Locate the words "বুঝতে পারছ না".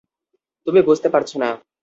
0.81-1.49